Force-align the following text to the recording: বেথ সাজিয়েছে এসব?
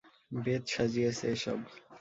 বেথ 0.31 0.63
সাজিয়েছে 0.73 1.25
এসব? 1.33 1.59